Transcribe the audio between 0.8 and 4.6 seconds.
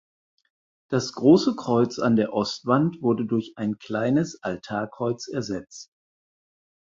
Das große Kreuz an der Ostwand wurde durch ein kleines